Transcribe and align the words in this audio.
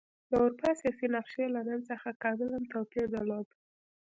د 0.29 0.31
اروپا 0.43 0.71
سیاسي 0.81 1.07
نقشې 1.15 1.45
له 1.55 1.61
نن 1.69 1.79
سره 1.89 2.09
کاملا 2.23 2.59
توپیر 2.71 3.05
درلود. 3.13 3.47